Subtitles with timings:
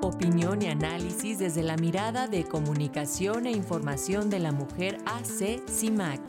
[0.00, 6.20] Opinión y análisis desde la mirada de comunicación e información de la mujer AC CIMAC.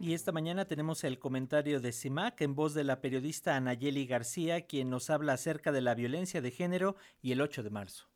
[0.00, 4.62] Y esta mañana tenemos el comentario de CIMAC en voz de la periodista Anayeli García,
[4.62, 8.08] quien nos habla acerca de la violencia de género y el 8 de marzo.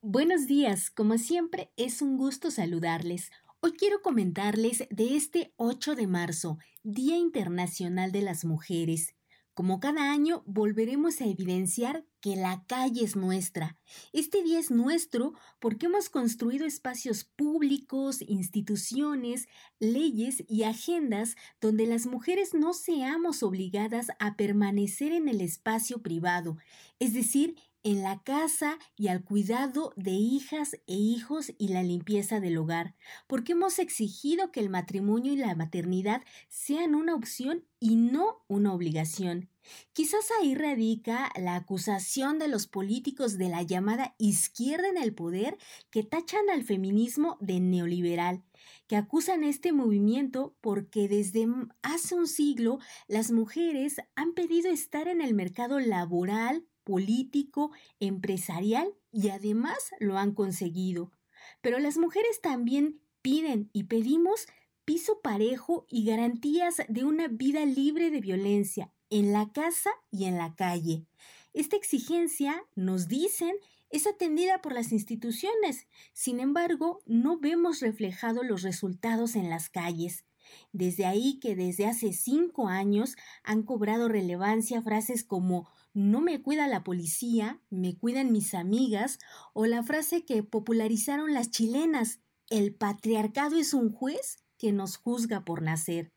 [0.00, 3.30] Buenos días, como siempre es un gusto saludarles.
[3.62, 9.14] Hoy quiero comentarles de este 8 de marzo, Día Internacional de las Mujeres.
[9.52, 13.76] Como cada año, volveremos a evidenciar que la calle es nuestra.
[14.14, 19.46] Este día es nuestro porque hemos construido espacios públicos, instituciones,
[19.78, 26.56] leyes y agendas donde las mujeres no seamos obligadas a permanecer en el espacio privado,
[26.98, 32.40] es decir, en la casa y al cuidado de hijas e hijos y la limpieza
[32.40, 32.94] del hogar,
[33.26, 38.72] porque hemos exigido que el matrimonio y la maternidad sean una opción y no una
[38.72, 39.48] obligación.
[39.92, 45.58] Quizás ahí radica la acusación de los políticos de la llamada izquierda en el poder
[45.90, 48.42] que tachan al feminismo de neoliberal,
[48.86, 51.46] que acusan este movimiento porque desde
[51.82, 52.78] hace un siglo
[53.08, 60.32] las mujeres han pedido estar en el mercado laboral, político, empresarial y además lo han
[60.34, 61.12] conseguido.
[61.60, 64.46] Pero las mujeres también piden y pedimos
[64.84, 70.38] piso parejo y garantías de una vida libre de violencia en la casa y en
[70.38, 71.06] la calle.
[71.52, 73.54] Esta exigencia, nos dicen,
[73.90, 75.86] es atendida por las instituciones.
[76.12, 80.24] Sin embargo, no vemos reflejados los resultados en las calles.
[80.72, 86.68] Desde ahí que desde hace cinco años han cobrado relevancia frases como no me cuida
[86.68, 89.18] la policía, me cuidan mis amigas,
[89.52, 95.44] o la frase que popularizaron las chilenas, el patriarcado es un juez que nos juzga
[95.44, 96.12] por nacer.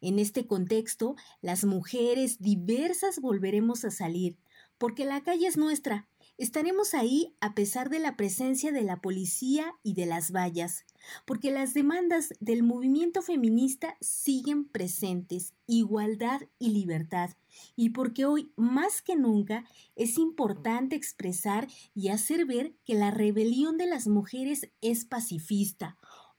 [0.00, 4.38] En este contexto, las mujeres diversas volveremos a salir,
[4.78, 9.74] porque la calle es nuestra, Estaremos ahí a pesar de la presencia de la policía
[9.82, 10.84] y de las vallas,
[11.24, 17.30] porque las demandas del movimiento feminista siguen presentes, igualdad y libertad,
[17.74, 19.64] y porque hoy más que nunca
[19.94, 25.96] es importante expresar y hacer ver que la rebelión de las mujeres es pacifista,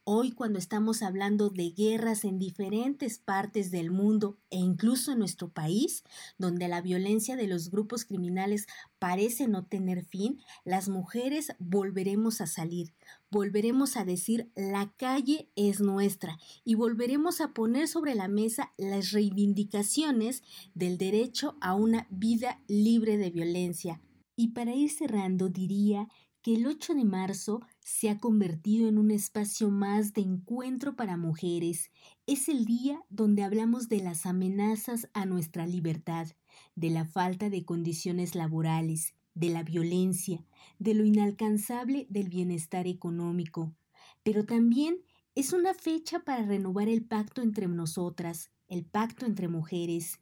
[0.10, 5.50] Hoy cuando estamos hablando de guerras en diferentes partes del mundo e incluso en nuestro
[5.50, 6.06] país,
[6.38, 8.68] donde la violencia de los grupos criminales
[9.00, 12.94] parece no tener fin, las mujeres volveremos a salir,
[13.30, 19.12] volveremos a decir la calle es nuestra y volveremos a poner sobre la mesa las
[19.12, 20.42] reivindicaciones
[20.74, 24.02] del derecho a una vida libre de violencia.
[24.38, 26.08] Y para ir cerrando diría
[26.42, 31.16] que el 8 de marzo se ha convertido en un espacio más de encuentro para
[31.16, 31.90] mujeres.
[32.26, 36.28] Es el día donde hablamos de las amenazas a nuestra libertad,
[36.76, 40.44] de la falta de condiciones laborales, de la violencia,
[40.80, 43.74] de lo inalcanzable del bienestar económico.
[44.22, 44.98] Pero también
[45.34, 50.20] es una fecha para renovar el pacto entre nosotras, el pacto entre mujeres.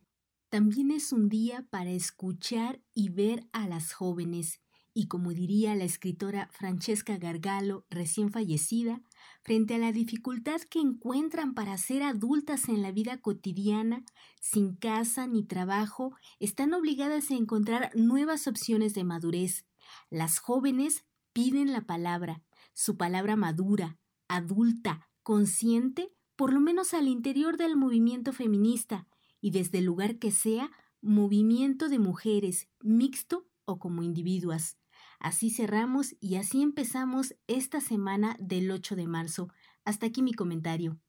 [0.49, 4.61] También es un día para escuchar y ver a las jóvenes,
[4.97, 9.01] y como diría la escritora Francesca Gargalo, recién fallecida,
[9.43, 14.05] frente a la dificultad que encuentran para ser adultas en la vida cotidiana,
[14.39, 19.65] sin casa ni trabajo, están obligadas a encontrar nuevas opciones de madurez.
[20.09, 22.41] Las jóvenes piden la palabra,
[22.73, 29.09] su palabra madura, adulta, consciente, por lo menos al interior del movimiento feminista,
[29.41, 34.77] y desde el lugar que sea, movimiento de mujeres, mixto o como individuas.
[35.19, 39.49] Así cerramos y así empezamos esta semana del 8 de marzo.
[39.83, 40.99] Hasta aquí mi comentario.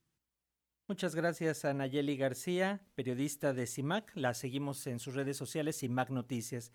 [0.88, 4.12] Muchas gracias a Nayeli García, periodista de CIMAC.
[4.14, 6.70] La seguimos en sus redes sociales CIMAC Noticias.